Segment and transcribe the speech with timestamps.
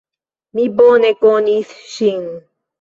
[0.59, 2.29] Mi bone konis ŝin.